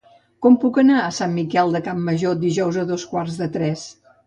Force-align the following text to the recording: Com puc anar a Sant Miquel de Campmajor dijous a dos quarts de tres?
Com 0.45 0.53
puc 0.63 0.79
anar 0.83 0.95
a 1.01 1.11
Sant 1.17 1.35
Miquel 1.41 1.77
de 1.77 1.83
Campmajor 1.89 2.41
dijous 2.47 2.83
a 2.85 2.89
dos 2.95 3.07
quarts 3.15 3.39
de 3.45 3.53
tres? 3.59 3.89